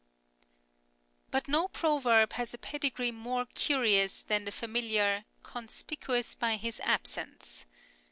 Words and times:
But 1.29 1.47
no 1.47 1.67
proverb 1.67 2.33
has 2.33 2.55
a 2.55 2.57
pedigree 2.57 3.11
more 3.11 3.45
curious 3.53 4.23
than 4.23 4.45
the 4.45 4.51
familiar" 4.51 5.25
Con 5.43 5.67
spicuous 5.67 6.33
by 6.35 6.55
his 6.55 6.79
absence." 6.83 7.67